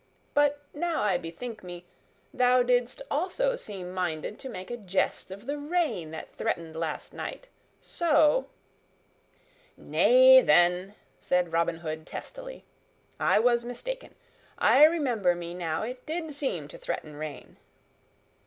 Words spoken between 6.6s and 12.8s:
last night; so" "Nay, then," said Robin Hood testily,